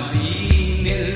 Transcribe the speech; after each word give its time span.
अब 0.00 1.09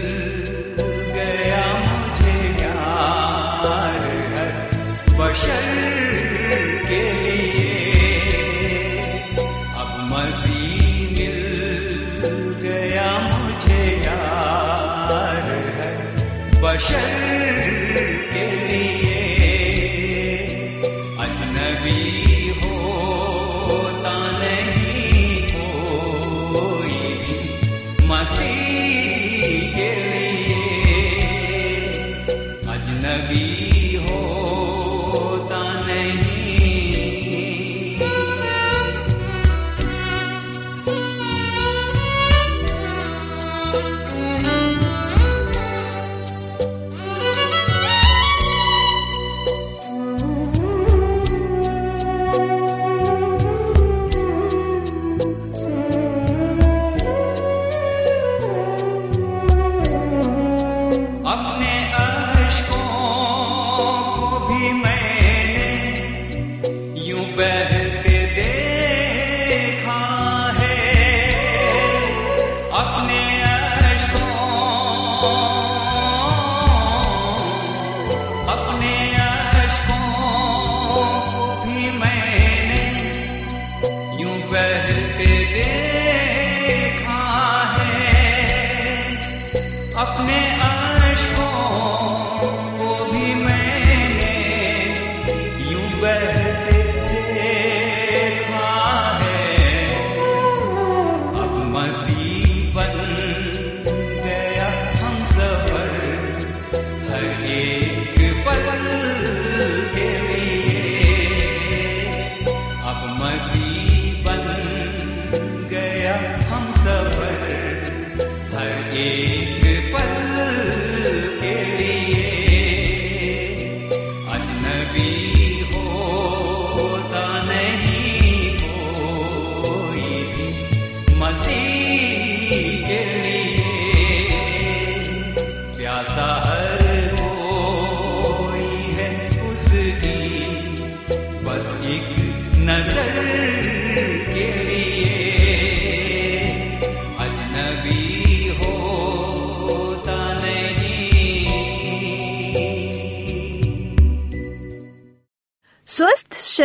हर 107.25 107.84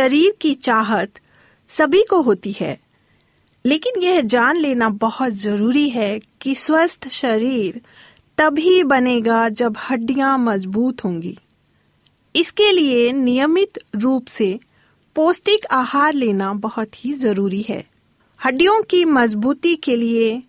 शरीर 0.00 0.36
की 0.40 0.54
चाहत 0.54 1.10
सभी 1.68 2.02
को 2.10 2.22
होती 2.22 2.52
है। 2.60 2.80
लेकिन 3.66 4.02
यह 4.02 4.20
जान 4.20 4.56
लेना 4.56 4.88
बहुत 4.88 5.32
ज़रूरी 5.32 5.88
है 5.88 6.20
कि 6.40 6.54
स्वस्थ 6.54 7.08
शरीर 7.08 7.80
तभी 8.38 8.84
बनेगा 8.84 9.48
जब 9.48 9.76
हड्डियाँ 9.90 10.38
मज़बूत 10.38 11.04
होंगी। 11.04 11.38
इसके 12.36 12.72
लिए 12.72 13.12
नियमित 13.12 13.78
रूप 13.96 14.26
से 14.26 14.60
पौष्टिक 15.14 15.66
आहार 15.66 16.12
लेना 16.12 16.52
बहुत 16.54 17.04
ही 17.04 17.12
ज़रूरी 17.12 17.62
है। 17.62 17.84
हड्डियों 18.44 18.82
की 18.82 19.04
मजबूती 19.04 19.76
के 19.76 19.96
लिए 19.96 20.42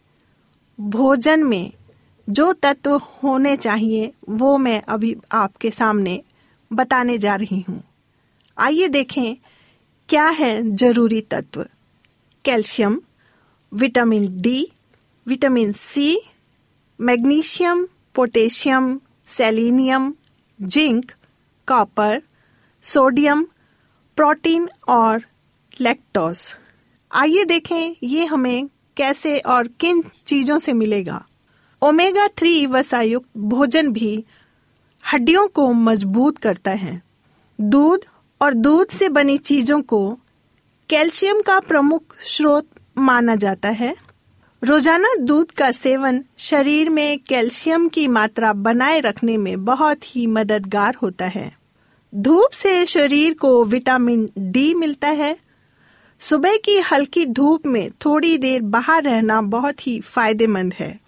भोजन 0.79 1.43
में 1.43 1.71
जो 2.29 2.53
तत्व 2.53 2.97
होने 2.97 3.57
चाहिए, 3.57 4.13
वो 4.29 4.57
मैं 4.57 4.81
अभी 4.81 5.15
आपके 5.31 5.71
सामने 5.71 6.21
बताने 6.73 7.17
जा 7.17 7.35
रही 7.35 7.65
हूँ। 7.69 7.83
आइए 8.61 8.87
देखें, 8.87 9.35
क्या 10.09 10.27
है 10.27 10.75
ज़रूरी 10.75 11.21
तत्व? 11.21 11.65
Calcium, 12.45 13.01
vitamin 13.73 14.41
D, 14.41 14.71
vitamin 15.27 15.71
C, 15.71 16.21
magnesium, 16.99 17.87
potassium, 18.15 19.01
selenium, 19.27 20.15
zinc, 20.61 21.11
copper, 21.67 22.21
sodium, 22.83 23.47
protein 24.15 24.69
और 24.87 25.23
लैक्टोज। 25.79 26.53
आइए 27.11 27.43
देखें, 27.43 27.95
ये 28.03 28.25
हमें 28.25 28.69
कैसे 28.97 29.39
और 29.39 29.67
किन 29.67 30.03
चीज़ों 30.25 30.59
से 30.59 30.73
मिलेगा। 30.73 31.25
ओमेगा 31.81 32.27
थ्री 32.27 32.65
वसायुक्त 32.65 33.29
भोजन 33.37 33.91
भी 33.91 34.25
हड्डियों 35.13 35.47
को 35.47 35.73
मज़बूत 35.73 36.37
करता 36.37 36.71
है। 36.71 37.01
दूध 37.61 38.05
और 38.41 38.53
दूध 38.53 38.89
से 38.89 39.09
बनी 39.09 39.37
चीज़ों 39.37 39.81
को 39.81 40.07
कैल्शियम 40.89 41.41
का 41.41 41.59
प्रमुख 41.59 42.15
स्रोत 42.25 42.67
माना 42.97 43.35
जाता 43.35 43.69
है। 43.69 43.93
रोज़ाना 44.61 45.13
दूध 45.19 45.51
का 45.51 45.69
सेवन 45.71 46.23
शरीर 46.39 46.89
में 46.89 47.19
कैल्शियम 47.19 47.87
की 47.89 48.07
मात्रा 48.07 48.53
बनाए 48.53 48.99
रखने 48.99 49.37
में 49.37 49.63
बहुत 49.65 50.15
ही 50.15 50.25
मददगार 50.27 50.95
होता 50.95 51.25
है। 51.25 51.51
धूप 52.13 52.51
से 52.51 52.85
शरीर 52.85 53.33
को 53.33 53.63
विटामिन 53.63 54.29
डी 54.37 54.73
मिलता 54.73 55.07
है। 55.07 55.35
सुबह 56.21 56.57
की 56.57 56.77
हल्की 56.81 57.25
धूप 57.25 57.67
में 57.67 57.89
थोड़ी 58.05 58.37
देर 58.37 58.61
बाहर 58.61 59.03
रहना 59.03 59.41
बहुत 59.41 59.87
ही 59.87 59.99
फ़ायदेमंद 60.01 60.73
है। 60.73 60.99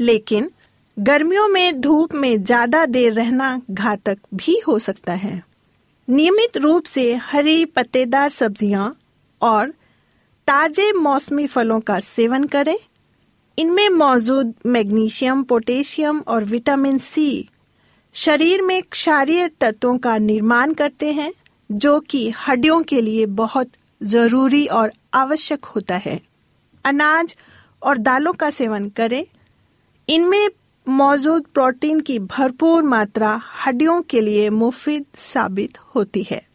लेकिन 0.00 0.50
गर्मियों 0.96 1.48
में 1.48 1.80
धूप 1.80 2.14
में 2.14 2.44
ज़्यादा 2.44 2.84
देर 2.86 3.12
रहना 3.12 3.60
घातक 3.70 4.18
भी 4.34 4.60
हो 4.68 4.78
सकता 4.78 5.12
है। 5.14 5.42
नियमित 6.12 6.56
रूप 6.56 6.84
से 6.84 7.14
हरी 7.14 7.64
पत्तेदार 7.64 8.28
सब्ज़ियाँ 8.28 8.96
और 9.42 9.70
ताजे 10.48 10.92
मौसमी 10.92 11.46
फलों 11.46 11.80
का 11.80 12.00
सेवन 12.00 12.44
करें। 12.44 12.76
इनमें 13.58 13.88
मौजूद 13.88 14.54
मैग्नीशियम, 14.66 15.42
पोटेशियम 15.42 16.20
और 16.28 16.44
विटामिन 16.44 16.98
सी 16.98 17.48
शरीर 18.14 18.62
में 18.62 18.82
क्षारीय 18.82 19.48
तत्वों 19.48 19.98
का 19.98 20.18
निर्माण 20.18 20.72
करते 20.72 21.12
हैं, 21.12 21.32
जो 21.72 22.00
कि 22.00 22.30
हड्डियों 22.30 22.82
के 22.82 23.00
लिए 23.00 23.26
बहुत 23.26 23.70
ज़रूरी 24.02 24.66
और 24.66 24.92
आवश्यक 25.14 25.64
होता 25.64 25.96
है। 25.96 26.20
अनाज 26.84 27.36
और 27.82 27.98
दालों 27.98 28.32
का 28.32 28.50
सेवन 28.50 28.88
करें। 28.88 29.24
इनमें 30.08 30.48
मौजूद 30.88 31.44
प्रोटीन 31.54 32.00
की 32.00 32.18
भरपूर 32.18 32.82
मात्रा 32.82 33.42
हड्डियों 33.66 34.02
के 34.02 34.20
लिए 34.20 34.50
मुफीद 34.50 35.06
साबित 35.14 35.78
होती 35.78 36.26
है। 36.30 36.48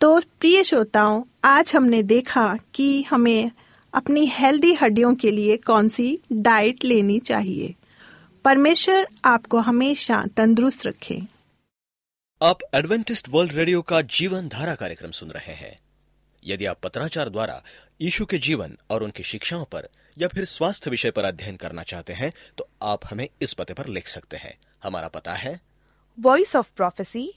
तो 0.00 0.20
प्रिय 0.20 0.64
श्रोताओं, 0.64 1.24
आज 1.44 1.72
हमने 1.74 2.02
देखा 2.02 2.58
कि 2.74 3.02
हमें 3.02 3.50
अपनी 3.94 4.26
हेल्दी 4.26 4.74
हड्डियों 4.74 5.14
के 5.14 5.30
लिए 5.30 5.56
कौन 5.56 5.88
सी 5.88 6.18
डाइट 6.32 6.84
लेनी 6.84 7.18
चाहिए। 7.18 7.74
परमेश्वर 8.44 9.08
आपको 9.24 9.58
हमेशा 9.58 10.26
तंदुरुस्त 10.36 10.86
रखे। 10.86 11.22
आप 12.42 12.58
एडवेंटिस्ट 12.74 13.28
वर्ल्ड 13.28 13.52
रेडियो 13.52 13.82
का 13.82 14.00
जीवन 14.00 14.48
धारा 14.48 14.74
कार्यक्रम 14.74 15.10
सुन 15.10 15.30
रहे 15.30 15.52
हैं। 15.52 15.78
यदि 16.46 16.64
आप 16.64 16.78
पत्राचार 16.82 17.28
द्वारा 17.28 17.62
यीशु 18.00 18.24
के 18.24 18.38
जीवन 18.38 18.78
और 18.90 19.02
उनकी 19.02 19.22
शिक्षाओं 19.22 19.64
पर 19.64 19.88
या 20.18 20.28
फिर 20.28 20.44
स्वास्थ्य 20.44 20.90
विषय 20.90 21.10
पर 21.10 21.24
अध्ययन 21.24 21.56
करना 21.56 21.82
चाहते 21.82 22.12
हैं 22.12 22.32
तो 22.58 22.68
आप 22.82 23.00
हमें 23.10 23.28
इस 23.42 23.52
पते 23.52 23.74
पर 23.74 23.86
लिख 23.86 24.08
सकते 24.08 24.36
हैं। 24.36 24.54
हमारा 24.82 25.08
पता 25.08 25.32
है। 25.32 25.60
वॉइस 26.18 26.56
ऑफ़ 26.56 26.70
प्रोफेसी 26.76 27.30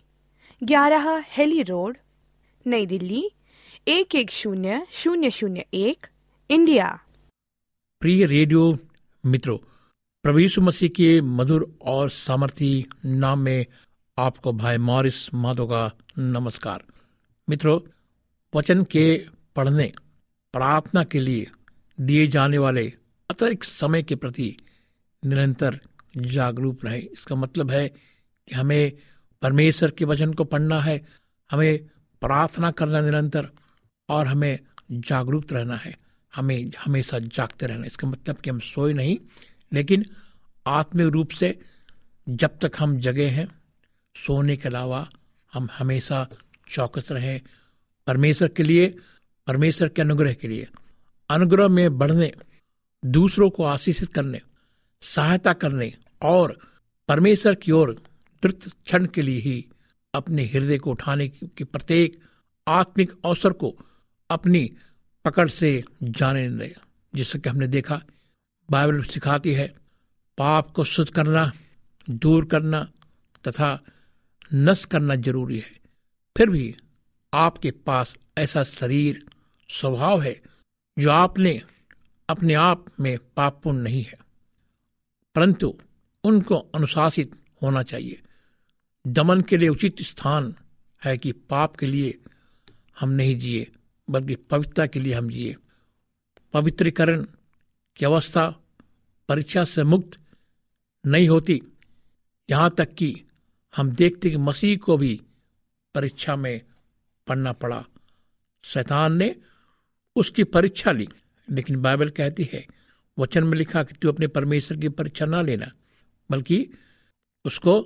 ग्यारह 0.61 1.23
हेली 1.27 1.61
रोड 1.63 1.97
नई 2.65 2.85
दिल्ली 2.85 3.23
एक 3.87 4.15
एक 4.15 4.31
शून्य 4.31 4.85
शून्य 4.93 5.29
शून्य 5.31 5.65
एक 5.73 6.07
इंडिया। 6.49 6.87
प्रिय 8.01 8.25
रेडियो 8.25 8.77
मित्रों 9.23 9.57
प्रभु 10.25 10.39
यीशु 10.39 10.61
मसीह 10.61 10.89
के 10.89 11.21
मधुर 11.21 11.77
और 11.81 12.09
सामर्थी 12.09 12.85
नाम 13.05 13.39
में 13.39 13.65
आपको 14.17 14.51
भाई 14.53 14.77
मॉरिस 14.77 15.33
माधो 15.33 15.65
का 15.67 15.91
नमस्कार। 16.19 16.83
मित्रों 17.47 17.79
वचन 18.53 18.83
के 18.83 19.05
पढ़ने 19.55 19.91
प्रार्थना 20.53 21.03
के 21.03 21.19
लिए 21.19 21.47
दिए 21.99 22.27
जाने 22.27 22.57
वाले 22.57 22.93
अतिरिक्त 23.29 23.63
समय 23.63 24.03
के 24.03 24.15
प्रति 24.15 24.57
निरंतर 25.25 25.79
जागरूक 26.17 26.85
रहे। 26.85 26.99
इसका 26.99 27.35
मतलब 27.35 27.71
है 27.71 27.89
कि 28.47 28.55
हमें 28.55 28.91
परमेश्वर 29.41 29.91
के 29.91 30.05
वचन 30.05 30.33
को 30.33 30.43
पढ़ना 30.43 30.81
है, 30.81 31.07
हमें 31.51 31.77
प्रार्थना 32.21 32.71
करना 32.71 33.01
निरंतर 33.01 33.49
और 34.09 34.27
हमें 34.27 34.59
जागरूक 34.91 35.53
रहना 35.53 35.75
है। 35.75 35.97
हमें 36.35 36.71
हमेशा 36.85 37.19
जागते 37.19 37.67
रहना। 37.67 37.85
इसका 37.85 38.07
मतलब 38.07 38.35
कि 38.35 38.49
हम 38.49 38.59
सोए 38.59 38.93
नहीं, 38.93 39.17
लेकिन 39.73 40.05
आत्मिक 40.67 41.07
रूप 41.07 41.29
से 41.29 41.59
जब 42.29 42.59
तक 42.61 42.71
हम 42.79 42.99
जगे 42.99 43.27
हैं, 43.27 43.47
सोने 44.15 44.55
के 44.55 44.69
अलावा 44.69 45.09
हम 45.53 45.69
हमेशा 45.77 46.27
चौकस 46.69 47.11
रहें। 47.11 47.41
परमेश्वर 48.07 48.47
के 48.47 48.63
लिए, 48.63 48.95
परमेश्वर 49.47 49.89
के 49.89 50.01
अनुग्रह 50.01 50.33
के 50.33 50.47
लिए 50.47 50.67
अनुग्रह 51.31 51.67
में 51.67 51.97
बढ़ने, 51.97 52.31
दूसरों 53.05 53.49
को 53.49 53.63
आशीषित 53.63 54.13
करने, 54.13 54.41
सहायता 55.01 55.53
करने 55.53 55.93
और 56.21 56.57
परमेश्वर 57.07 57.55
की 57.55 57.71
ओर 57.71 57.93
द्रुत 58.43 58.63
क्षण 58.63 59.05
के 59.05 59.21
लिए 59.21 59.39
ही 59.39 59.65
अपने 60.13 60.43
हृदय 60.45 60.77
को 60.77 60.91
उठाने 60.91 61.27
के 61.27 61.63
प्रत्येक 61.63 62.19
आत्मिक 62.67 63.11
अवसर 63.25 63.53
को 63.53 63.75
अपनी 64.29 64.69
पकड़ 65.25 65.47
से 65.49 65.83
जाने 66.03 66.49
देगा 66.49 66.85
जिससे 67.15 67.39
कि 67.39 67.49
हमने 67.49 67.67
देखा। 67.67 68.01
बाइबल 68.69 69.01
सिखाती 69.03 69.53
है, 69.53 69.67
पाप 70.37 70.71
को 70.71 70.83
शुद्ध 70.83 71.09
करना, 71.11 71.51
दूर 72.09 72.45
करना 72.45 72.83
तथा 73.47 73.79
नष्ट 74.53 74.89
करना 74.89 75.15
ज़रूरी 75.15 75.59
है। 75.59 75.79
फिर 76.37 76.49
भी 76.49 76.75
आपके 77.33 77.71
पास 77.71 78.15
ऐसा 78.37 78.63
शरीर, 78.63 79.25
स्वभाव 79.69 80.21
है 80.21 80.41
जो 81.01 81.11
आपने 81.11 81.61
अपने 82.29 82.53
आप 82.53 82.85
में 82.99 83.17
पापपूर्ण 83.37 83.77
नहीं 83.77 84.03
है। 84.03 84.19
परंतु 85.35 85.79
उनको 86.23 86.55
अनुशासित 86.55 87.31
होना 87.61 87.83
चाहिए। 87.83 88.21
दमन 89.07 89.41
के 89.41 89.57
लिए 89.57 89.69
उचित 89.69 90.01
स्थान 90.01 90.55
है 91.05 91.17
कि 91.17 91.31
पाप 91.31 91.75
के 91.75 91.87
लिए 91.87 92.19
हम 92.99 93.09
नहीं 93.09 93.37
जिए, 93.37 93.71
बल्कि 94.09 94.35
पवित्रता 94.35 94.87
के 94.87 94.99
लिए 94.99 95.13
हम 95.13 95.29
जिए। 95.29 95.55
पवित्रीकरण 96.53 97.25
की 97.95 98.05
अवस्था 98.05 98.59
परीक्षा 99.29 99.63
से 99.63 99.83
मुक्त 99.83 100.19
नहीं 101.05 101.29
होती। 101.29 101.61
यहाँ 102.49 102.75
तक 102.77 102.93
कि 102.93 103.23
हम 103.75 103.91
देखते 103.91 104.29
कि 104.29 104.37
मसीह 104.37 104.77
को 104.77 104.97
भी 104.97 105.21
परीक्षा 105.95 106.35
में 106.35 106.61
पढ़ना 107.27 107.51
पड़ा। 107.51 107.85
शैतान 108.63 109.17
ने 109.17 109.35
उसकी 110.15 110.43
परीक्षा 110.43 110.91
ली। 110.91 111.07
लेकिन 111.49 111.81
बाइबल 111.81 112.09
कहती 112.09 112.49
है, 112.53 112.67
वचन 113.19 113.43
में 113.43 113.57
लिखा 113.57 113.83
कि 113.83 113.95
तू 113.95 114.09
अपने 114.09 114.27
परमेश्वर 114.27 114.77
की 114.77 114.89
परीक्षा 114.89 115.25
ना 115.25 115.41
लेना, 115.41 115.71
बल्कि 116.31 116.69
उसको 117.45 117.81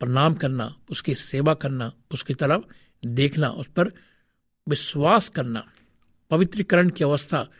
प्रणाम 0.00 0.34
करना, 0.34 0.76
उसकी 0.90 1.14
सेवा 1.14 1.54
करना, 1.54 1.92
उसकी 2.12 2.34
तरफ़ 2.34 2.62
देखना, 3.06 3.48
उस 3.48 3.66
पर 3.66 3.88
विश्वास 4.68 5.28
करना। 5.28 5.72
पवित्रीकरण 6.30 6.90
की 6.90 7.04
अवस्था 7.04 7.50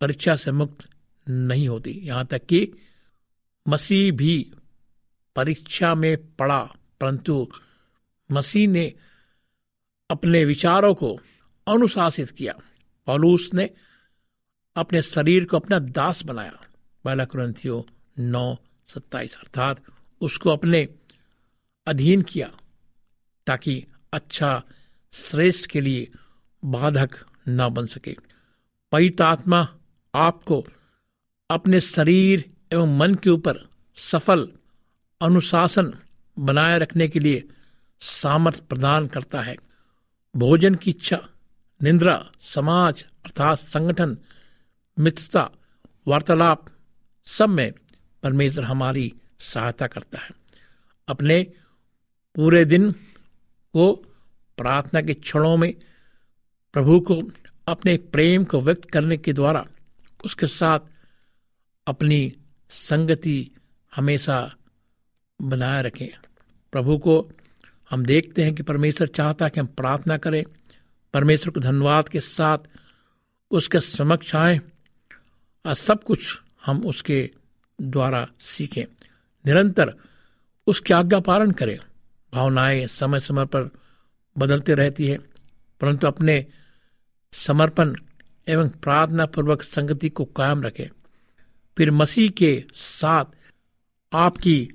परीक्षा 0.00 0.36
से 0.36 0.52
मुक्त 0.52 0.88
नहीं 1.28 1.68
होती। 1.68 1.90
यहाँ 1.90 2.26
तक 2.26 2.46
कि 2.46 2.72
मसीह 3.68 4.12
भी 4.12 4.52
परीक्षा 5.36 5.94
में 5.94 6.34
पड़ा, 6.36 6.64
परंतु 7.00 7.50
मसीह 8.30 8.68
ने 8.68 8.94
अपने 10.10 10.44
विचारों 10.44 10.94
को 10.94 11.20
अनुशासित 11.68 12.30
किया। 12.30 12.54
पौलूस 13.06 13.50
ने 13.54 13.70
अपने 14.76 15.02
शरीर 15.02 15.44
को 15.44 15.56
अपना 15.56 15.78
दास 15.78 16.22
बनाया। 16.22 16.60
पहला 17.04 17.24
क्रंथियो 17.24 17.86
नौ, 18.18 18.56
सत्ताईस, 18.86 19.34
अर्थात 19.34 19.82
उसको 20.20 20.50
अपने 20.50 20.88
अधीन 21.86 22.22
किया 22.22 22.50
ताकि 23.46 23.84
अच्छा 24.12 24.62
श्रेष्ठ 25.12 25.66
के 25.66 25.80
लिए 25.80 26.08
बाधक 26.64 27.10
न 27.48 27.68
बन 27.68 27.86
सके। 27.86 28.16
पवित 28.92 29.20
आत्मा 29.20 29.68
आपको 30.14 30.66
अपने 31.50 31.80
शरीर 31.80 32.54
एवं 32.72 32.98
मन 32.98 33.14
के 33.14 33.30
ऊपर 33.30 33.68
सफल 33.96 34.52
अनुशासन 35.20 35.92
बनाए 36.38 36.78
रखने 36.78 37.08
के 37.08 37.20
लिए 37.20 37.48
सामर्थ्य 38.00 38.62
प्रदान 38.68 39.06
करता 39.06 39.42
है। 39.42 39.56
भोजन 40.36 40.74
की 40.74 40.90
इच्छा 40.90 41.28
निंद्रा, 41.84 42.30
समाज 42.40 43.06
अर्थात 43.24 43.58
संगठन, 43.58 44.18
मित्रता, 44.98 45.50
वार्तालाप, 46.08 46.64
सब 47.24 47.48
में 47.48 47.72
परमेश्वर 48.22 48.64
हमारी 48.64 49.14
सहायता 49.40 49.86
करता 49.86 50.18
है। 50.18 50.30
अपने 51.08 51.42
पूरे 52.34 52.64
दिन 52.64 52.92
को 53.72 53.92
प्रार्थना 54.56 55.00
के 55.02 55.14
क्षणों 55.14 55.56
में 55.56 55.74
प्रभु 56.72 57.00
को 57.00 57.22
अपने 57.68 57.96
प्रेम 57.96 58.44
को 58.44 58.60
व्यक्त 58.60 58.90
करने 58.90 59.16
के 59.16 59.32
द्वारा 59.32 59.66
उसके 60.24 60.46
साथ 60.46 60.80
अपनी 61.86 62.32
संगति 62.68 63.50
हमेशा 63.94 64.54
बनाए 65.42 65.82
रखें। 65.82 66.08
प्रभु 66.72 66.98
को 66.98 67.30
हम 67.90 68.04
देखते 68.04 68.44
हैं 68.44 68.54
कि 68.54 68.62
परमेश्वर 68.62 69.06
चाहता 69.06 69.44
है 69.44 69.50
कि 69.50 69.60
हम 69.60 69.66
प्रार्थना 69.66 70.16
करें। 70.16 70.44
परमेश्वर 71.14 71.52
को 71.52 71.60
धन्यवाद 71.60 72.08
के 72.08 72.20
साथ 72.20 72.58
उसके 73.50 73.80
समक्ष 73.80 74.34
आए 74.34 74.60
और 75.66 75.74
सब 75.74 76.04
कुछ 76.04 76.40
हम 76.66 76.86
उसके 76.86 77.30
द्वारा 77.82 78.28
सीखें। 78.40 78.84
निरंतर 79.46 79.94
उसकी 80.66 80.94
आज्ञा 80.94 81.20
पालन 81.20 81.50
करें। 81.50 81.78
भावनाएँ 82.32 82.86
समय 82.86 83.20
समय 83.20 83.46
पर 83.46 83.70
बदलते 84.38 84.74
रहती 84.74 85.06
है, 85.06 85.18
परंतु 85.80 86.06
अपने 86.06 86.46
समर्पण 87.32 87.96
एवं 88.48 88.68
प्रार्थना 88.68 89.26
पूर्वक 89.26 89.62
संगति 89.62 90.08
को 90.08 90.24
कायम 90.24 90.62
रखें। 90.62 90.88
फिर 91.78 91.90
मसीह 91.90 92.30
के 92.30 92.64
साथ 92.74 93.24
आपकी 94.12 94.70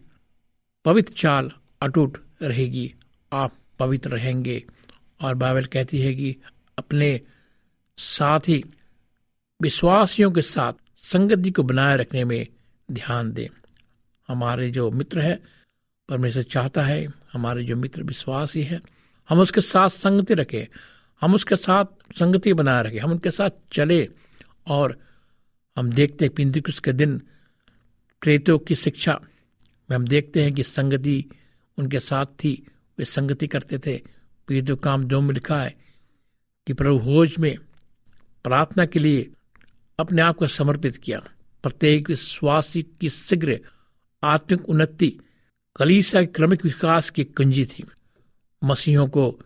पवित्र 0.85 1.13
चाल 1.13 1.51
अटूट 1.81 2.17
रहेगी। 2.41 2.95
आप 3.33 3.55
पवित्र 3.79 4.09
रहेंगे। 4.09 4.63
और 5.21 5.35
बाइबल 5.35 5.65
कहती 5.65 5.99
है 5.99 6.15
कि 6.15 6.35
अपने 6.77 7.21
साथ 7.97 8.39
ही 8.47 8.63
विश्वासियों 9.61 10.31
के 10.31 10.41
साथ 10.41 10.73
संगति 10.97 11.51
को 11.51 11.63
बनाए 11.63 11.97
रखने 11.97 12.23
में 12.23 12.47
ध्यान 12.91 13.31
दें। 13.31 13.47
हमारे 14.27 14.71
जो 14.71 14.91
मित्र 14.91 15.19
है, 15.19 15.39
परमेश्वर 16.09 16.43
चाहता 16.43 16.83
है 16.83 17.07
हमारे 17.33 17.63
जो 17.63 17.75
मित्र 17.75 18.03
विश्वासी 18.03 18.63
है, 18.63 18.81
हम 19.29 19.39
उसके 19.39 19.61
साथ 19.61 19.89
संगति 19.89 20.33
रखें, 20.33 20.65
हम 21.21 21.33
उसके 21.33 21.55
साथ 21.55 21.85
संगति 22.19 22.53
बनाए 22.53 22.83
रखें, 22.83 22.99
हम 22.99 23.11
उनके 23.11 23.31
साथ 23.31 23.49
चले 23.71 24.09
और 24.67 24.99
हम 25.77 25.91
देखते 25.91 26.25
हैं 26.25 26.33
पिंदिकुस 26.33 26.79
के 26.79 26.93
दिन 26.93 27.21
प्रेतों 28.21 28.59
की 28.59 28.75
शिक्षा 28.75 29.19
में 29.89 29.95
हम 29.95 30.07
देखते 30.07 30.43
हैं 30.43 30.53
कि 30.53 30.63
संगति 30.63 31.25
उनके 31.77 31.99
साथ 31.99 32.25
थी, 32.25 32.67
वे 32.99 33.05
संगति 33.05 33.47
करते 33.47 33.77
थे 33.77 34.18
पीतु 34.49 34.75
काम 34.75 35.03
दो 35.03 35.21
में 35.21 35.33
लिखा 35.33 35.61
है 35.61 35.75
कि 36.67 36.73
प्रभु 36.73 36.99
भोज 36.99 37.35
में 37.39 37.55
प्रार्थना 38.43 38.85
के 38.85 38.99
लिए 38.99 39.29
अपने 39.99 40.21
आप 40.21 40.37
को 40.37 40.47
समर्पित 40.47 40.95
किया। 40.97 41.19
प्रत्येक 41.63 42.09
विश्वासी 42.09 42.83
की 43.01 43.09
शीघ्र 43.09 43.59
आत्मिक 44.23 44.69
उन्नति 44.69 45.09
कलीसा 45.75 46.21
के 46.21 46.27
क्रमिक 46.27 46.65
विकास 46.65 47.09
की 47.09 47.23
कुंजी 47.23 47.65
थी। 47.65 47.83
मसीहों 48.61 49.07
को 49.07 49.39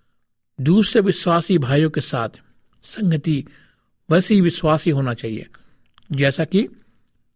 दूसरे 0.59 1.01
विश्वासी 1.01 1.57
भाइयों 1.57 1.89
के 1.89 2.01
साथ 2.01 2.39
संगति 2.83 3.43
वैसे 4.09 4.39
विश्वासी 4.41 4.89
होना 4.89 5.13
चाहिए, 5.13 5.47
जैसा 6.11 6.45
कि 6.45 6.67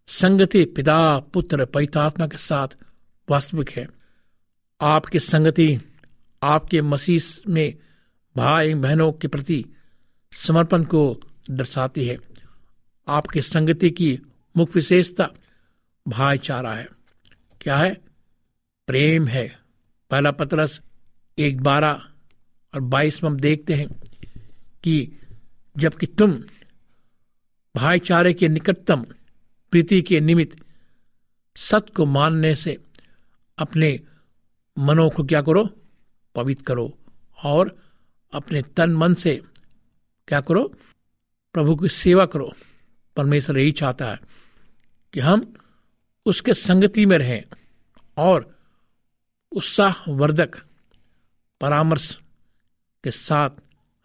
संगति 0.08 0.64
पिता, 0.66 1.20
पुत्र 1.20 1.66
पैतात्मा 1.66 2.28
के 2.28 2.38
साथ 2.38 2.76
वास्तविक 3.28 3.70
है। 3.70 3.88
आपकी 4.82 5.20
संगति 5.20 5.68
आपके 6.44 6.82
मसीह 6.82 7.22
में 7.50 7.78
भाई 8.38 8.74
बहनों 8.74 9.12
के 9.12 9.28
प्रति 9.28 9.66
समर्पण 10.34 10.84
को 10.84 11.20
दर्शाती 11.50 12.06
है। 12.06 12.18
आपके 13.08 13.42
संगति 13.42 13.90
की 13.90 14.20
मुख्य 14.58 14.72
विशेषता 14.76 15.30
भाईचारा 16.08 16.74
है। 16.74 16.88
क्या 17.62 17.78
है? 17.78 17.94
प्रेम 18.88 19.28
है। 19.28 19.60
पहला 20.12 20.32
पत्रस 20.32 20.82
एक 21.38 21.62
बारह 21.62 22.08
और 22.74 22.82
बाईस 22.82 23.24
में 23.24 23.32
हम 23.32 23.38
देखते 23.38 23.74
हैं 23.74 23.88
कि 24.84 25.12
जबकि 25.78 26.06
तुम 26.06 26.44
भाईचारे 27.76 28.34
के 28.34 28.48
निकटतम, 28.48 29.06
प्रीति 29.72 30.02
के 30.02 30.20
निमित्त 30.20 30.58
सत्य 31.58 31.94
को 31.96 32.06
मानने 32.06 32.56
से 32.56 32.78
अपने 33.58 34.00
मनों 34.80 35.10
को 35.10 35.24
क्या 35.24 35.42
करो? 35.42 35.87
पवित्र 36.38 36.64
करो 36.64 36.98
और 37.44 37.78
अपने 38.34 38.62
तन 38.62 38.90
मन 38.90 39.14
से 39.14 39.44
क्या 40.28 40.42
करो? 40.42 40.76
प्रभु 41.54 41.76
की 41.76 41.90
सेवा 41.90 42.26
करो। 42.26 42.54
परमेश्वर 43.16 43.58
यही 43.58 43.72
चाहता 43.72 44.12
है 44.12 44.20
कि 45.14 45.20
हम 45.20 45.54
उसके 46.26 46.54
संगति 46.54 47.06
में 47.06 47.18
रहें 47.18 47.44
और 48.18 48.60
उत्साहवर्धक 49.52 50.52
परामर्श 51.62 52.20
के 53.04 53.12
साथ 53.12 53.50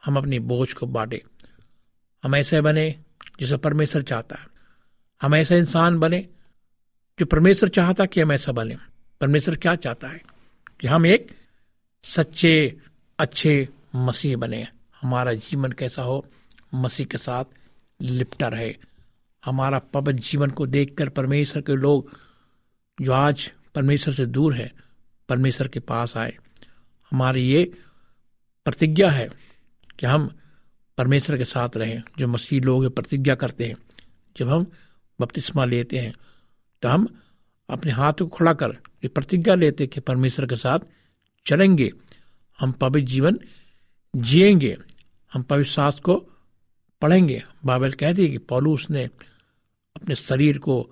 हम 0.04 0.16
अपनी 0.16 0.38
बोझ 0.38 0.72
को 0.72 0.86
बांटे। 0.86 1.24
हम 2.24 2.34
ऐसे 2.34 2.60
बने 2.60 3.04
जिसे 3.40 3.56
परमेश्वर 3.56 4.02
चाहता 4.02 4.36
है। 4.36 4.46
हम 5.22 5.34
ऐसा 5.34 5.54
इंसान 5.54 5.98
बने 5.98 6.28
जो 7.18 7.26
परमेश्वर 7.26 7.68
चाहता 7.68 8.06
कि 8.06 8.20
हम 8.20 8.32
ऐसा 8.32 8.52
बने। 8.52 8.76
परमेश्वर 9.20 9.56
क्या 9.56 9.74
चाहता 9.74 10.08
है? 10.08 10.22
कि 10.80 10.86
हम 10.86 11.06
एक 11.06 11.41
सच्चे, 12.04 12.76
अच्छे 13.18 13.68
मसीह 13.94 14.36
बने। 14.36 14.66
हमारा 15.00 15.32
जीवन 15.32 15.72
कैसा 15.72 16.02
हो, 16.02 16.26
मसीह 16.74 17.06
के 17.06 17.18
साथ 17.18 17.44
लिपटा 18.00 18.48
रहे। 18.48 18.76
हमारा 19.44 19.78
पवन 19.78 20.16
जीवन 20.18 20.50
को 20.50 20.66
देखकर 20.66 21.08
परमेश्वर 21.08 21.62
के 21.62 21.76
लोग, 21.76 22.18
जो 23.00 23.12
आज 23.12 23.52
परमेश्वर 23.74 24.14
से 24.14 24.26
दूर 24.26 24.54
है, 24.54 24.72
परमेश्वर 25.28 25.68
के 25.68 25.80
पास 25.80 26.16
आए। 26.16 26.38
हमारी 27.10 27.42
ये 27.42 27.64
प्रतिज्ञा 28.64 29.10
है 29.10 29.28
कि 30.00 30.06
हम 30.06 30.38
परमेश्वर 30.98 31.38
के 31.38 31.44
साथ 31.44 31.68
रहें, 31.76 32.02
जो 32.18 32.28
मसीह 32.28 32.62
लोग 32.62 32.94
प्रतिज्ञा 32.94 33.34
करते 33.34 33.66
हैं। 33.66 33.76
जब 34.36 34.48
हम 34.48 34.66
बपतिस्मा 35.20 35.64
लेते 35.64 35.98
हैं 35.98 36.14
तो 36.82 36.88
हम 36.88 37.20
अपने 37.70 37.92
हाथ 37.92 38.12
को 38.12 38.26
खड़ा 38.26 38.52
कर 38.52 38.70
ये 38.72 39.08
प्रतिज्ञा 39.08 39.54
लेते 39.54 39.86
कि 39.86 40.00
परमेश्वर 40.00 40.46
के 40.46 40.56
साथ 40.56 40.78
चलेंगे। 41.46 41.92
हम 42.60 42.72
पवित्र 42.72 43.08
जीवन 43.08 43.38
जिएँगे। 44.16 44.76
हम 45.32 45.42
पवित्र 45.42 45.70
शास्त्र 45.70 46.02
को 46.02 46.14
पढ़ेंगे। 47.02 47.44
बाइबल 47.64 47.92
कहती 47.92 48.22
है 48.22 48.28
कि 48.28 48.38
पौलूस 48.38 48.90
ने 48.90 49.04
अपने 49.96 50.14
शरीर 50.14 50.58
को 50.58 50.90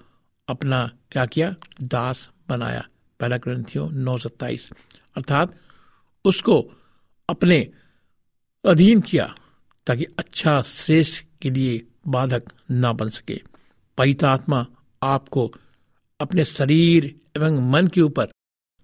अपना 0.49 0.90
क्या 1.12 1.26
किया? 1.26 1.54
दास 1.83 2.30
बनाया। 2.49 2.88
पहला 3.21 3.37
ग्रंथियों 3.37 3.90
नौ 3.90 4.19
सत्ताईस। 4.19 4.69
अर्थात 5.16 5.59
उसको 6.25 6.73
अपने 7.28 7.71
अधीन 8.64 9.00
किया 9.00 9.35
ताकि 9.87 10.04
अच्छा 10.04 10.62
श्रेष्ठ 10.62 11.25
के 11.42 11.50
लिए 11.50 11.87
बाधक 12.09 12.42
ना 12.71 12.92
बन 12.92 13.09
सके। 13.09 13.42
पवित्र 13.99 14.26
आत्मा 14.26 14.66
आपको 15.02 15.52
अपने 16.21 16.45
शरीर 16.45 17.21
एवं 17.37 17.71
मन 17.71 17.87
के 17.87 18.00
ऊपर 18.00 18.28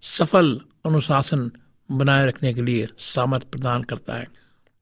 सफल 0.03 0.61
अनुशासन 0.87 1.51
बनाए 1.91 2.27
रखने 2.27 2.55
के 2.55 2.63
लिए 2.63 2.89
सामर्थ्य 2.99 3.47
प्रदान 3.53 3.83
करता 3.83 4.15
है। 4.15 4.29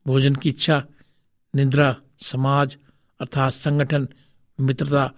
भोजन 0.07 0.35
की 0.35 0.49
इच्छा, 0.49 0.87
निद्रा, 1.57 1.97
समाज 2.23 2.77
अर्थात 3.21 3.53
संगठन, 3.53 4.09
मित्रता, 4.61 5.13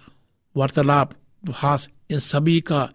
वार्तालाप 0.56 1.12
भाष 1.44 1.88
इन 2.10 2.18
सभी 2.18 2.60
का 2.60 2.90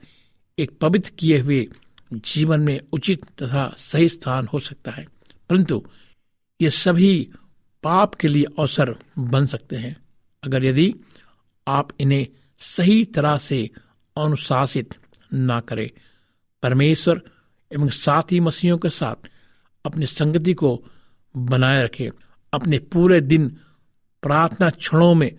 एक 0.60 0.80
पवित्र 0.80 1.12
किए 1.20 1.40
हुए 1.40 1.68
जीवन 2.14 2.60
में 2.60 2.80
उचित 2.94 3.26
तथा 3.26 3.76
सही 3.78 4.10
स्थान 4.10 4.48
हो 4.48 4.60
सकता 4.60 4.92
है। 4.92 5.08
परंतु 5.50 5.86
ये 6.62 6.70
सभी 6.70 7.30
पाप 7.84 8.16
के 8.16 8.28
लिए 8.28 8.44
अवसर 8.44 8.96
बन 9.20 9.46
सकते 9.46 9.76
हैं। 9.76 9.98
अगर 10.44 10.66
यदि 10.66 10.96
आप 11.68 11.90
इन्हें 12.00 12.28
सही 12.58 13.06
तरह 13.06 13.38
से 13.38 13.70
अनुशासित 14.18 14.94
ना 15.34 15.60
करें, 15.60 15.90
परमेश्वर 16.64 17.22
एवं 17.74 17.90
साथ 17.90 18.32
ही 18.32 18.40
मसीहों 18.40 18.78
के 18.78 18.90
साथ 18.90 19.28
अपनी 19.86 20.06
संगति 20.06 20.54
को 20.54 20.84
बनाए 21.38 21.84
रखें। 21.84 22.10
अपने 22.54 22.80
पूरे 22.80 23.22
दिन 23.22 23.48
प्रार्थना 24.22 24.70
क्षणों 24.70 25.14
में 25.16 25.36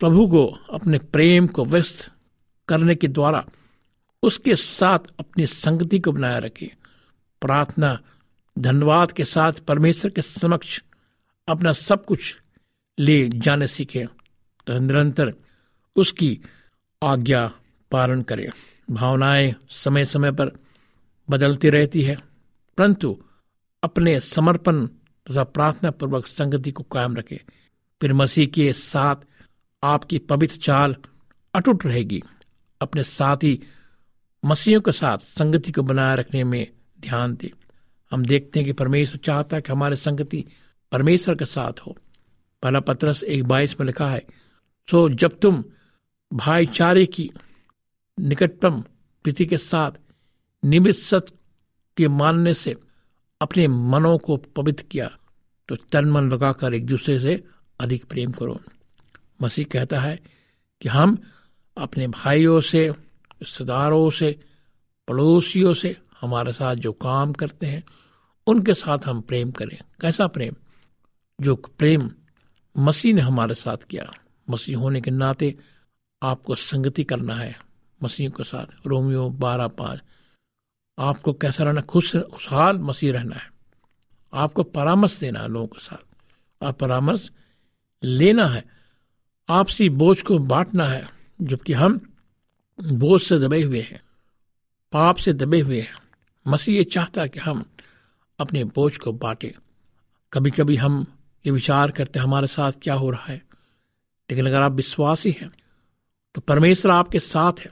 प्रभु 0.00 0.26
को, 0.28 0.46
अपने 0.46 0.98
प्रेम 0.98 1.46
को 1.46 1.64
व्यस्त 1.64 2.10
करने 2.68 2.94
के 2.94 3.08
द्वारा 3.08 3.44
उसके 4.22 4.56
साथ 4.56 4.98
अपनी 5.20 5.46
संगति 5.46 5.98
को 5.98 6.12
बनाए 6.12 6.40
रखें। 6.40 6.68
प्रार्थना 7.40 7.98
धन्यवाद 8.58 9.12
के 9.12 9.24
साथ 9.24 9.52
परमेश्वर 9.52 10.10
के 10.10 10.22
समक्ष 10.22 10.82
अपना 11.48 11.72
सब 11.72 12.04
कुछ 12.04 12.36
ले 12.98 13.28
जाने 13.28 13.66
सीखे 13.66 14.06
तो 14.66 14.78
निरंतर 14.78 15.34
उसकी 15.96 16.40
आज्ञा 17.02 17.52
पालन 17.90 18.22
करें। 18.22 18.48
भावनाएँ 18.90 19.54
समय 19.68 20.04
समय 20.04 20.32
पर 20.32 20.63
बदलती 21.30 21.70
रहती 21.70 22.02
है। 22.02 22.16
परंतु 22.78 23.22
अपने 23.82 24.20
समर्पण 24.20 24.86
तथा 24.86 25.44
प्रार्थना 25.44 25.90
पूर्वक 25.90 26.26
संगति 26.26 26.72
को 26.72 26.82
कायम 26.82 27.16
रखे। 27.16 27.42
फिर 28.00 28.12
मसीह 28.12 28.46
के 28.46 28.72
साथ 28.72 29.16
आपकी 29.82 30.18
पवित्र 30.18 30.56
चाल 30.56 30.96
अटूट 31.54 31.86
रहेगी। 31.86 32.22
अपने 32.80 33.02
साथी 33.02 33.62
मसीहों 34.44 34.80
के 34.80 34.92
साथ 34.92 35.18
संगति 35.18 35.72
को 35.72 35.82
बनाए 35.82 36.16
रखने 36.16 36.44
में 36.44 36.70
ध्यान 37.00 37.34
दें। 37.34 37.48
हम 38.10 38.24
देखते 38.24 38.58
हैं 38.58 38.66
कि 38.66 38.72
परमेश्वर 38.72 39.16
चाहता 39.16 39.56
है 39.56 39.62
कि 39.62 39.72
हमारे 39.72 39.96
संगति 39.96 40.44
परमेश्वर 40.92 41.34
के 41.34 41.44
साथ 41.44 41.72
हो। 41.86 41.96
पहला 42.62 42.80
पत्रस 42.80 43.22
एक 43.22 43.44
बाईस 43.44 43.80
में 43.80 43.86
लिखा 43.86 44.10
है, 44.10 44.26
सो 44.90 45.08
जब 45.08 45.38
तुम 45.38 45.64
भाईचारे 46.32 47.06
की 47.06 47.30
निकटतम 48.20 48.80
प्रीति 49.24 49.46
के 49.46 49.58
साथ 49.58 49.90
निमित 50.64 50.94
सत्य 50.94 51.32
के 51.96 52.08
मानने 52.08 52.54
से 52.54 52.76
अपने 53.40 53.68
मनों 53.68 54.18
को 54.18 54.36
पवित्र 54.36 54.84
किया 54.90 55.18
तो 55.68 55.76
तन 55.76 56.04
मन 56.04 56.32
लगाकर 56.32 56.74
एक 56.74 56.86
दूसरे 56.86 57.20
से 57.20 57.44
अधिक 57.80 58.04
प्रेम 58.04 58.32
करो। 58.32 58.60
मसीह 59.42 59.64
कहता 59.64 60.00
है 60.00 60.22
कि 60.80 60.88
हम 60.88 61.22
अपने 61.76 62.08
भाइयों 62.08 62.60
से, 62.60 62.88
रिश्तेदारों 62.88 64.10
से, 64.10 64.40
पड़ोसियों 65.08 65.74
से 65.74 65.96
हमारे 66.20 66.52
साथ 66.52 66.76
जो 66.76 66.92
काम 66.92 67.32
करते 67.32 67.66
हैं, 67.66 67.84
उनके 68.46 68.74
साथ 68.74 68.98
हम 69.06 69.20
प्रेम 69.20 69.50
करें। 69.50 69.78
कैसा 70.00 70.26
प्रेम? 70.26 70.54
जो 71.40 71.56
प्रेम 71.56 72.10
मसीह 72.78 73.14
ने 73.14 73.20
हमारे 73.20 73.54
साथ 73.54 73.76
किया। 73.76 74.12
मसीह 74.50 74.78
होने 74.78 75.00
के 75.00 75.10
नाते 75.10 75.58
आपको 76.22 76.54
संगति 76.54 77.04
करना 77.04 77.34
है। 77.34 77.58
मसीह 78.02 78.28
के 78.28 78.44
साथ 78.44 78.86
रोमियो 78.86 79.30
बारह 79.30 79.68
पाँच। 79.68 80.00
आपको 80.98 81.32
कैसा 81.32 81.64
रहना, 81.64 81.80
खुश, 81.80 82.16
खुशहाल 82.16 82.78
मसीह 82.78 83.12
रहना 83.12 83.36
है। 83.36 83.52
आपको 84.34 84.62
परामर्श 84.62 85.18
देना 85.18 85.40
है 85.40 85.48
लोगों 85.48 85.66
के 85.66 85.80
साथ। 85.80 86.24
आप 86.64 86.78
परामर्श 86.78 87.30
लेना 88.04 88.46
है। 88.46 88.64
आपसी 89.48 89.88
बोझ 89.88 90.22
को 90.22 90.38
बांटना 90.38 90.86
है, 90.86 91.08
जबकि 91.42 91.72
हम 91.72 92.14
बोझ 92.82 93.22
से 93.22 93.38
दबे 93.38 93.62
हुए 93.62 93.80
हैं, 93.80 94.02
पाप 94.92 95.16
से 95.16 95.32
दबे 95.32 95.60
हुए 95.60 95.80
हैं। 95.80 95.94
मसीह 96.46 96.76
ये 96.76 96.84
चाहता 96.84 97.22
है 97.22 97.28
कि 97.28 97.40
हम 97.40 97.64
अपने 98.40 98.64
बोझ 98.64 98.96
को 98.96 99.12
बांटे। 99.12 99.54
कभी 100.32 100.50
कभी 100.50 100.76
हम 100.76 101.06
ये 101.46 101.52
विचार 101.52 101.90
करते 101.90 102.18
हैं, 102.18 102.26
हमारे 102.26 102.46
साथ 102.46 102.72
क्या 102.82 102.94
हो 102.94 103.10
रहा 103.10 103.32
है? 103.32 103.42
लेकिन 104.30 104.46
अगर 104.46 104.62
आप 104.62 104.72
विश्वासी 104.72 105.36
हैं 105.40 105.50
तो 106.34 106.40
परमेश्वर 106.40 106.92
आपके 106.92 107.20
साथ 107.20 107.52
है। 107.60 107.70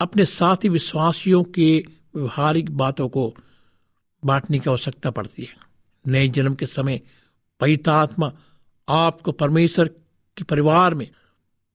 अपने 0.00 0.24
साथ 0.24 0.56
ही 0.56 0.68
विश्वासियों 0.68 1.44
के 1.44 1.84
व्यवहारिक 2.16 2.70
बातों 2.70 3.08
को 3.08 3.34
बांटने 4.24 4.58
की 4.58 4.70
आवश्यकता 4.70 5.10
पड़ती 5.10 5.44
है। 5.44 5.56
नए 6.06 6.28
जन्म 6.28 6.54
के 6.54 6.66
समय 6.66 7.00
पवित्र 7.60 8.32
आपको 8.88 9.32
परमेश्वर 9.32 9.88
के 10.36 10.44
परिवार 10.44 10.94
में 10.94 11.10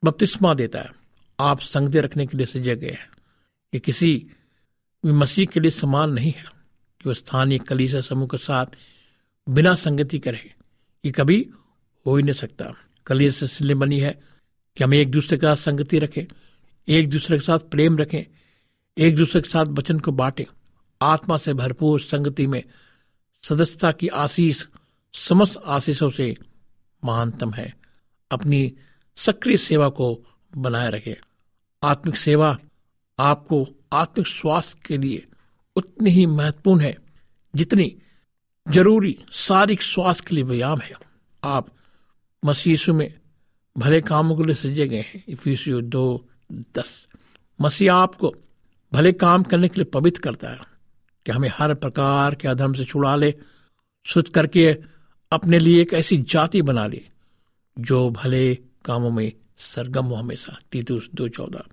बपतिस्मा 0.03 0.53
देता 0.53 0.79
है। 0.79 0.91
आप 1.39 1.59
संगति 1.59 1.99
रखने 1.99 2.25
के 2.27 2.37
लिए 2.37 2.45
सजे 2.45 2.75
गए 2.75 2.89
हैं। 2.89 3.09
ये 3.73 3.79
किसी 3.79 4.27
भी 5.05 5.11
मसीह 5.11 5.45
के 5.45 5.59
लिए 5.59 5.71
समान 5.71 6.11
नहीं 6.11 6.33
है 6.37 6.43
कि 7.01 7.09
वह 7.09 7.13
स्थानीय 7.13 7.57
कलीसा 7.57 8.01
समूह 8.01 8.27
के 8.27 8.37
साथ 8.37 8.65
बिना 9.49 9.75
संगति 9.75 10.19
करे। 10.19 10.53
ये 11.05 11.11
कभी 11.11 11.49
हो 12.05 12.15
ही 12.15 12.23
नहीं 12.23 12.33
सकता। 12.33 12.73
कलीस 13.07 13.43
इसलिए 13.43 13.75
बनी 13.75 13.99
है 13.99 14.21
कि 14.77 14.83
हम 14.83 14.93
एक 14.93 15.11
दूसरे 15.11 15.37
के 15.37 15.47
साथ 15.47 15.55
संगति 15.55 15.97
रखें, 15.97 16.25
एक 16.87 17.09
दूसरे 17.09 17.37
के 17.37 17.45
साथ 17.45 17.59
प्रेम 17.59 17.97
रखें 17.97 18.23
एक 18.97 19.15
दूसरे 19.15 19.41
के 19.41 19.49
साथ 19.49 19.65
वचन 19.65 19.99
को 19.99 20.11
बांटें। 20.11 20.45
आत्मा 21.01 21.37
से 21.37 21.53
भरपूर 21.53 21.99
संगति 21.99 22.47
में 22.47 22.63
सदस्यता 23.43 23.91
की 23.91 24.07
आशीष, 24.07 24.65
समस्त 25.13 25.61
आशीषों 25.65 26.09
से 26.09 26.35
महानतम 27.05 27.53
है। 27.53 27.77
अपनी 28.31 28.73
सक्रिय 29.15 29.57
सेवा 29.57 29.89
को 29.89 30.23
बनाए 30.57 30.89
रखें। 30.89 31.13
आत्मिक 31.83 32.15
सेवा 32.17 32.57
आपको 33.19 33.67
आत्मिक 33.93 34.27
स्वास्थ्य 34.27 34.79
के 34.85 34.97
लिए 34.97 35.27
उतनी 35.75 36.09
ही 36.09 36.25
महत्वपूर्ण 36.25 36.81
है, 36.81 36.97
जितनी 37.55 37.95
ज़रूरी 38.69 39.17
शारीरिक 39.31 39.81
स्वास्थ्य 39.81 40.25
के 40.27 40.35
लिए 40.35 40.43
व्यायाम 40.43 40.79
है। 40.79 40.91
आप 41.43 41.71
मसीसु 42.45 42.93
में 42.93 43.19
भले 43.77 44.01
कामों 44.01 44.37
के 44.37 44.43
लिए 44.43 44.55
सजे 44.55 44.87
गए 44.87 45.01
हैं। 45.01 45.89
दो 45.89 46.29
दस। 46.51 47.07
मसीह 47.61 47.93
आपको 47.93 48.35
भले 48.93 49.11
काम 49.11 49.43
करने 49.43 49.67
के 49.67 49.75
लिए 49.75 49.85
पवित्र 49.85 50.21
करता 50.21 50.49
है, 50.49 50.59
कि 51.25 51.31
हमें 51.31 51.49
हर 51.53 51.73
प्रकार 51.73 52.35
के 52.35 52.47
अधर्म 52.47 52.73
से 52.73 52.85
छुड़ा 52.85 53.15
ले, 53.15 53.35
शुद्ध 54.05 54.29
करके 54.29 54.77
अपने 55.31 55.59
लिए 55.59 55.81
एक 55.81 55.93
ऐसी 55.93 56.17
जाति 56.17 56.61
बना 56.61 56.87
ले, 56.87 57.07
जो 57.79 58.09
भले 58.09 58.55
कामों 58.55 59.11
में 59.11 59.31
सरगम 59.57 60.05
हो 60.05 60.15
हमेशा। 60.15 60.59
तीतुस 60.71 61.09
दो 61.15 61.27
चौदह। 61.27 61.63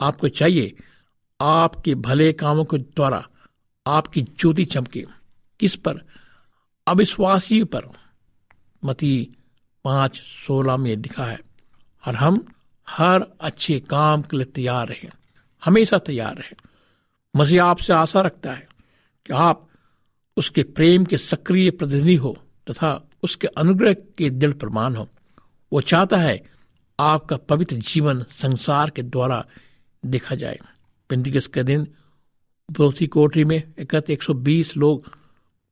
आपको 0.00 0.28
चाहिए, 0.28 0.76
आपके 1.40 1.94
भले 1.94 2.32
कामों 2.32 2.64
के 2.64 2.78
द्वारा 2.78 3.26
आपकी 3.86 4.22
ज्योति 4.22 4.64
चमके। 4.64 5.06
किस 5.60 5.76
पर? 5.76 5.94
अविश्वासी 6.86 7.64
पर। 7.64 7.82
मती 8.84 9.28
पाँच 9.84 10.16
सोलह 10.16 10.76
में 10.76 10.96
लिखा 10.96 11.24
है, 11.24 11.40
और 12.08 12.14
हम 12.14 12.46
हर 12.90 13.26
अच्छे 13.40 13.80
काम 13.80 14.22
के 14.22 14.36
लिए 14.36 14.44
तैयार 14.44 14.88
रहें। 14.88 15.10
हमेशा 15.64 15.98
तैयार 15.98 16.34
रहें। 16.36 16.65
मसीह 17.36 17.64
आपसे 17.64 17.92
आशा 17.92 18.20
रखता 18.20 18.52
है 18.52 18.66
कि 19.26 19.32
आप 19.32 19.68
उसके 20.36 20.62
प्रेम 20.62 21.04
के 21.04 21.18
सक्रिय 21.18 21.70
प्रतिनिधि 21.70 22.14
हो 22.14 22.36
तथा 22.70 22.92
उसके 23.22 23.46
अनुग्रह 23.48 23.94
के 24.18 24.30
दृढ़ 24.30 24.52
प्रमाण 24.52 24.94
हो। 24.96 25.08
वो 25.72 25.80
चाहता 25.80 26.16
है 26.16 26.42
आपका 26.98 27.36
पवित्र 27.36 27.76
जीवन 27.76 28.22
संसार 28.30 28.90
के 28.90 29.02
द्वारा 29.02 29.44
देखा 30.02 30.34
जाए। 30.34 30.58
पिंडिकस 31.10 31.46
के 31.46 31.62
दिन 31.62 31.86
उपरोक्ति 32.68 33.06
कोठरी 33.06 33.44
में 33.44 33.56
एकत्र 33.78 34.12
120 34.12 34.76
लोग 34.76 35.10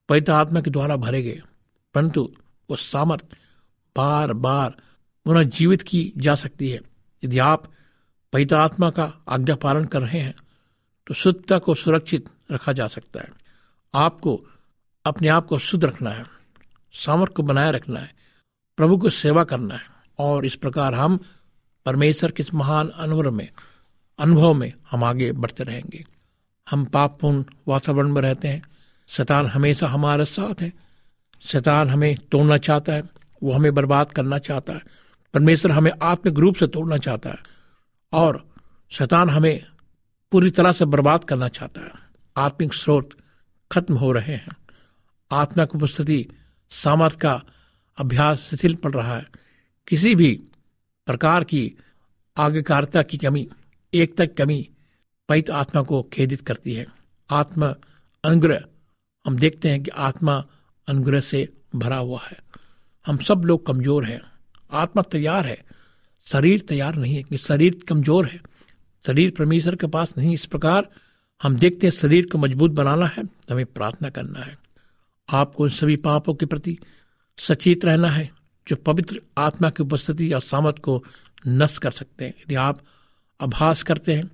पवित्र 0.09 0.33
आत्मा 0.33 0.61
के 0.61 0.71
द्वारा 0.71 0.97
भरे 0.97 1.23
गए, 1.23 1.43
परंतु 1.95 2.31
वो 2.71 2.77
सामर्थ 2.77 3.25
बार 3.97 4.33
बार 4.33 4.75
पुनः 5.27 5.43
जीवित 5.49 5.83
की 5.83 6.13
जा 6.17 6.35
सकती 6.35 6.71
है। 6.71 6.81
यदि 7.23 7.39
आप 7.39 7.73
पवित्र 8.33 8.57
आत्मा 8.57 8.91
का 8.91 9.13
आज्ञा 9.29 9.57
पालन 9.57 9.85
कर 9.85 10.03
रहे 10.03 10.21
हैं 10.21 10.35
तो 11.07 11.15
शुद्धता 11.15 11.59
को 11.59 11.75
सुरक्षित 11.75 12.29
रखा 12.53 12.73
जा 12.73 12.87
सकता 12.87 13.21
है। 13.21 13.29
आपको, 13.95 14.45
अपने 15.05 15.29
आप 15.29 15.47
को 15.47 15.59
शुद्ध 15.59 15.85
रखना 15.85 16.11
है 16.11 16.25
सामर्थ 16.93 17.33
को 17.33 17.43
बनाए 17.43 17.71
रखना 17.71 18.01
है, 18.01 18.15
प्रभु 18.77 18.99
को 18.99 19.11
सेवा 19.11 19.45
करना 19.45 19.75
है 19.75 19.87
और 20.19 20.47
इस 20.47 20.55
प्रकार 20.55 20.95
हम 20.95 21.21
परमेश्वर 21.87 22.31
के 22.31 22.43
इस 22.43 22.55
महान 22.55 22.89
अनुभव 22.89 23.31
में 23.31 23.49
अनुभव 24.19 24.55
में 24.55 24.73
हम 24.91 25.05
आगे 25.05 25.33
बढ़ते 25.33 25.65
रहेंगे। 25.65 26.05
हम 26.71 26.85
पापपूर्ण 26.85 27.45
वातावरण 27.69 28.09
में 28.09 28.23
रहते 28.23 28.49
हैं। 28.49 28.63
शैतान 29.09 29.47
हमेशा 29.47 29.89
हमारे 29.89 30.25
साथ 30.25 30.63
है। 30.63 30.73
शैतान 31.41 31.91
हमें 31.91 32.17
तोड़ना 32.17 32.57
चाहता 32.57 32.93
है। 32.93 33.03
वो 33.43 33.53
हमें 33.53 33.75
बर्बाद 33.75 34.13
करना 34.13 34.39
चाहता 34.39 34.73
है। 34.73 34.81
परमेश्वर 35.35 35.73
हमें 35.73 35.93
आत्मिक 36.03 36.35
रूप 36.35 36.55
से 36.55 36.67
तोड़ना 36.67 36.97
चाहता 36.97 37.31
है। 37.31 37.37
और 38.13 38.49
शैतान 38.91 39.31
हमें 39.31 39.67
पूरी 40.35 40.51
तरह 40.51 40.73
से 40.73 40.85
बर्बाद 40.85 41.25
करना 41.25 41.49
चाहता 41.49 41.81
है। 41.81 41.91
आत्मिक 42.37 42.75
स्रोत 42.75 43.11
खत्म 43.73 43.95
हो 43.95 44.13
रहे 44.13 44.35
हैं। 44.35 44.57
आत्मा 45.33 45.65
की 45.65 45.79
उपस्थिति, 45.79 46.27
सामर्थ 46.71 47.21
का 47.21 47.43
अभ्यास 47.99 48.41
शिथिल 48.41 48.75
पड़ 48.75 48.93
रहा 48.93 49.17
है। 49.17 49.27
किसी 49.89 50.15
भी 50.15 50.43
प्रकार 51.07 51.45
की 51.45 51.75
आज्ञाकारिता 52.39 53.03
की 53.03 53.17
कमी, 53.17 53.49
एक 53.95 54.17
तक 54.17 54.35
कमी 54.35 54.69
पैत 55.29 55.51
आत्मा 55.51 55.83
को 55.83 56.03
खेदित 56.03 56.41
करती 56.41 56.75
है। 56.75 56.87
आत्मा 57.31 57.75
अनुग्रह, 58.25 58.65
हम 59.27 59.39
देखते 59.39 59.69
हैं 59.69 59.83
कि 59.83 59.91
आत्मा 59.91 60.45
अनुग्रह 60.89 61.21
से 61.21 61.49
भरा 61.75 61.97
हुआ 61.97 62.21
है। 62.25 62.39
हम 63.07 63.19
सब 63.19 63.43
लोग 63.45 63.67
कमज़ोर 63.67 64.05
हैं। 64.05 64.21
आत्मा 64.73 65.03
तैयार 65.03 65.47
है। 65.47 65.65
शरीर 66.27 66.61
तैयार 66.61 66.95
नहीं 66.95 67.17
है 67.17 67.23
कि 67.23 67.37
शरीर 67.37 67.81
कमज़ोर 67.89 68.27
है। 68.27 68.54
शरीर 69.05 69.31
परमेश्वर 69.39 69.77
के 69.77 69.87
पास 69.87 70.15
नहीं। 70.19 70.35
इस 70.35 70.45
प्रकार 70.47 70.89
हम 71.41 71.57
देखते 71.57 71.87
हैं 71.87 71.93
शरीर 71.93 72.27
को 72.27 72.39
मज़बूत 72.39 72.71
बनाना 72.71 73.07
है 73.07 73.25
तो 73.25 73.55
हमें 73.55 73.67
प्रार्थना 73.67 74.09
करना 74.11 74.41
है। 74.41 74.57
आपको 75.29 75.67
इन 75.67 75.73
सभी 75.73 75.97
पापों 75.99 76.35
के 76.35 76.47
प्रति 76.47 76.77
सचेत 77.39 77.85
रहना 77.85 78.09
है, 78.09 78.31
जो 78.67 78.77
पवित्र 78.77 79.21
आत्मा 79.39 79.71
की 79.71 79.83
उपस्थिति 79.83 80.33
और 80.33 80.41
सामर्थ 80.43 80.79
को 80.79 81.03
नष्ट 81.47 81.83
कर 81.83 81.91
सकते 81.91 82.25
हैं। 82.25 82.33
यदि 82.33 82.55
आप 82.55 82.81
अभास 83.41 83.83
करते 83.83 84.15
हैं, 84.15 84.31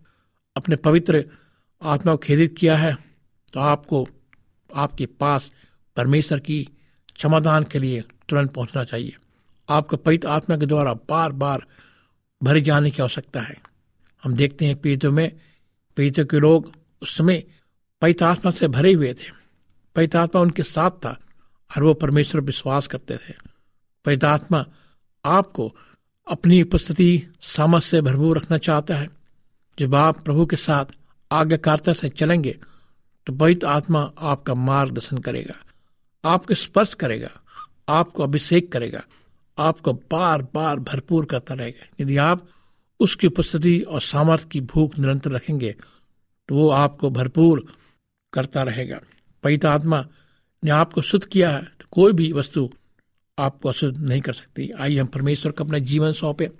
अपने 0.56 0.76
पवित्र 0.76 1.24
आत्मा 1.82 2.12
को 2.12 2.18
खेदित 2.18 2.56
किया 2.58 2.76
है 2.76 2.94
तो 3.52 3.60
आपको 3.60 4.06
आपके 4.70 5.06
पास 5.20 5.50
परमेश्वर 5.96 6.38
की 6.40 6.62
क्षमादान 7.14 7.64
के 7.64 7.78
लिए 7.78 8.02
तुरंत 8.28 8.52
पहुँचना 8.52 8.84
चाहिए। 8.84 9.16
आपको 9.68 9.96
पवित्र 9.96 10.28
आत्मा 10.28 10.56
के 10.56 10.66
द्वारा 10.66 10.94
बार 11.08 11.32
बार 11.34 11.64
भरे 12.40 12.60
जाने 12.60 12.90
की 12.90 13.02
आवश्यकता 13.02 13.40
है। 13.40 13.56
हम 14.22 14.34
देखते 14.34 14.66
हैं 14.66 14.76
पीड़ितों 14.76 15.10
में 15.12 15.30
पीड़ितों 15.96 16.24
के 16.24 16.38
लोग 16.38 16.72
उस 17.02 17.16
समय 17.16 17.42
पवित्र 18.02 18.24
आत्मा 18.24 18.50
से 18.52 18.68
भरे 18.68 18.92
हुए 18.92 19.12
थे। 19.14 19.30
पवित्र 19.96 20.18
आत्मा 20.18 20.42
उनके 20.42 20.62
साथ 20.62 20.90
था 21.04 21.16
और 21.70 21.82
वो 21.82 21.94
परमेश्वर 21.94 22.40
विश्वास 22.42 22.86
करते 22.86 23.16
थे। 23.18 23.34
पवित्र 24.04 24.26
आत्मा 24.26 24.64
आपको 25.24 25.74
अपनी 26.26 26.60
उपस्थिति 26.62 27.22
सामर्थ 27.46 27.84
से 27.84 28.00
भरपूर 28.00 28.38
रखना 28.38 28.58
चाहता 28.58 28.96
है। 28.96 29.08
जब 29.78 29.94
आप 29.94 30.24
प्रभु 30.24 30.46
के 30.46 30.56
साथ 30.56 30.84
आज्ञाकारिता 31.30 31.92
से 31.92 32.08
चलेंगे 32.10 32.56
तो 33.26 33.32
पवित्र 33.32 33.66
आत्मा 33.66 34.10
आपका 34.18 34.54
मार्गदर्शन 34.54 35.18
करेगा, 35.18 35.54
आपको 36.24 36.54
स्पर्श 36.54 36.94
करेगा, 36.94 37.30
आपको 37.88 38.22
अभिषेक 38.22 38.70
करेगा, 38.72 39.02
आपको 39.58 39.92
बार 39.92 40.42
बार 40.54 40.80
भरपूर 40.80 41.24
करता 41.24 41.54
रहेगा। 41.54 41.86
यदि 42.00 42.16
आप 42.18 42.46
उसकी 43.00 43.26
उपस्थिति 43.26 43.78
और 43.80 44.00
सामर्थ्य 44.00 44.48
की 44.52 44.60
भूख 44.62 44.98
निरंतर 44.98 45.30
रखेंगे 45.30 45.74
तो 46.48 46.54
वो 46.54 46.68
आपको 46.70 47.10
भरपूर 47.10 47.64
करता 48.32 48.62
रहेगा। 48.62 49.00
पवित्र 49.44 49.68
आत्मा 49.68 50.04
ने 50.62 50.70
आपको 50.70 51.00
शुद्ध 51.02 51.24
किया 51.24 51.50
है 51.50 51.62
तो 51.80 51.86
कोई 51.90 52.12
भी 52.12 52.32
वस्तु 52.32 52.68
आपको 53.38 53.68
अशुद्ध 53.68 53.96
नहीं 53.98 54.20
कर 54.20 54.32
सकती। 54.32 54.70
आइए 54.70 54.98
हम 54.98 55.06
परमेश्वर 55.06 55.52
को 55.52 55.64
अपना 55.64 55.78
जीवन 55.80 56.12
सौंपे 56.12 56.50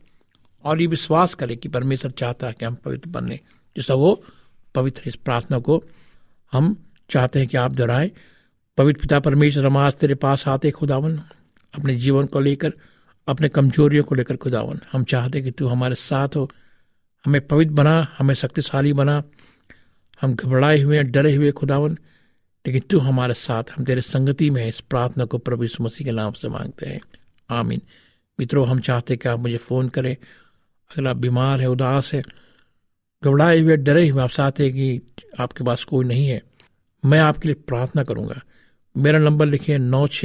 और 0.64 0.80
ये 0.80 0.86
विश्वास 0.86 1.34
करें 1.34 1.56
कि 1.56 1.68
परमेश्वर 1.68 2.10
चाहता 2.10 2.46
है 2.46 2.52
कि 2.52 2.64
हम 2.64 2.74
पवित्र 2.74 3.10
बने। 3.10 3.38
जैसा 3.76 3.94
वो 3.94 4.22
पवित्र 4.74 5.02
इस 5.06 5.16
प्रार्थना 5.16 5.58
को 5.58 5.82
हम 6.52 6.76
चाहते 7.10 7.38
हैं 7.38 7.48
कि 7.48 7.56
आप 7.56 7.72
दोहराएँ। 7.72 8.10
पवित्र 8.78 9.00
पिता 9.00 9.18
परमेश्वर, 9.20 9.66
हम 9.66 9.76
आज 9.76 9.94
तेरे 9.94 10.14
पास 10.14 10.46
आते 10.48 10.70
खुदावन। 10.70 11.16
अपने 11.74 11.94
जीवन 11.96 12.26
को 12.26 12.40
लेकर 12.40 12.72
अपने 13.30 13.48
कमजोरियों 13.48 14.04
को 14.04 14.14
लेकर 14.14 14.36
खुदावन। 14.36 14.80
हम 14.92 15.04
चाहते 15.04 15.42
कि 15.42 15.50
तू 15.50 15.66
हमारे 15.66 15.94
साथ 15.94 16.28
हो। 16.36 16.50
हमें 17.24 17.46
पवित्र 17.46 17.72
बना, 17.72 18.08
हमें 18.18 18.34
शक्तिशाली 18.34 18.92
बना। 18.92 19.22
हम 20.20 20.34
घबराए 20.34 20.80
हुए 20.80 20.96
हैं, 20.96 21.10
डरे 21.10 21.34
हुए 21.34 21.50
खुदावन, 21.50 21.98
लेकिन 22.66 22.82
तू 22.90 22.98
हमारे 22.98 23.34
साथ। 23.34 23.64
हम 23.76 23.84
तेरे 23.84 24.00
संगति 24.00 24.50
में 24.50 24.66
इस 24.66 24.80
प्रार्थना 24.80 25.24
को 25.24 25.38
प्रभु 25.38 25.62
यीशु 25.62 25.84
मसीह 25.84 26.04
के 26.04 26.12
नाम 26.12 26.32
से 26.32 26.48
मांगते 26.48 26.86
हैं। 26.86 27.00
आमीन। 27.50 27.80
मित्रों, 28.40 28.68
हम 28.68 28.78
चाहते 28.78 29.16
कि 29.16 29.28
आप 29.28 29.38
मुझे 29.38 29.56
फ़ोन 29.56 29.88
करें। 29.88 30.16
अगर 30.90 31.06
आप 31.06 31.16
बीमार 31.16 31.60
है, 31.60 31.66
उदास 31.66 32.14
है, 32.14 32.22
घबराए 33.24 33.60
हुए, 33.60 33.76
डरे 33.76 34.08
हुए, 34.08 34.22
आप 34.22 34.30
चाहते 34.30 34.64
हैं 34.64 34.72
कि 34.72 35.00
आपके 35.40 35.64
पास 35.64 35.84
कोई 35.84 36.04
नहीं 36.04 36.28
है, 36.28 36.42
मैं 37.04 37.20
आपके 37.20 37.48
लिए 37.48 37.54
प्रार्थना 37.54 38.02
करूँगा। 38.02 38.40
मेरा 38.96 39.18
नंबर 39.18 39.46
लिखिए 39.46 39.78
नौ 39.78 40.06
छ 40.06 40.24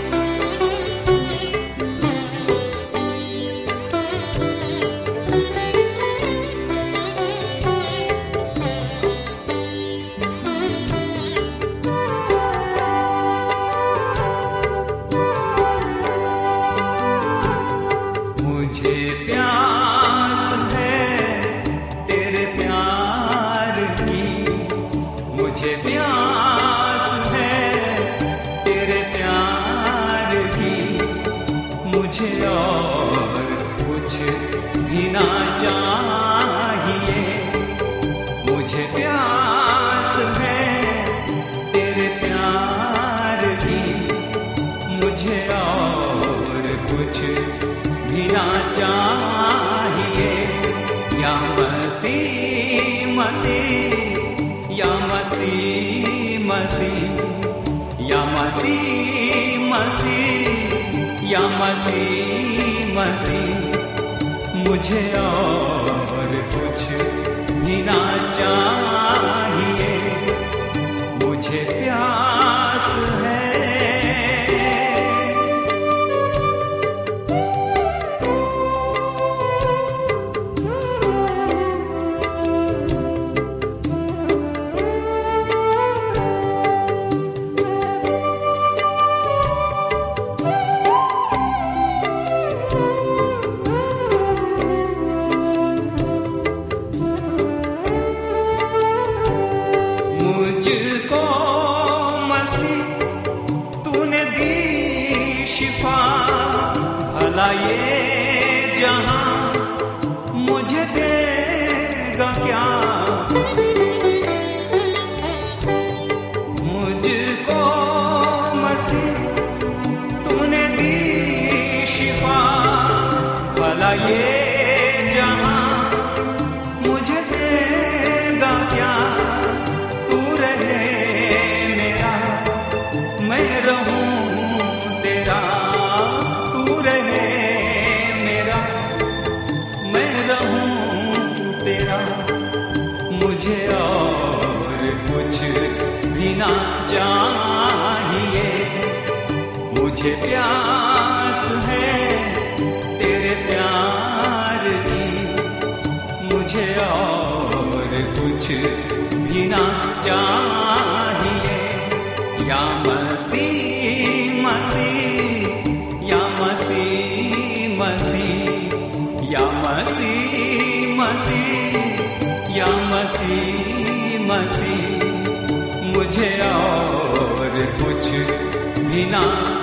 मुझे 64.91 65.11
और 65.17 65.60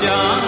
ना 0.02 0.47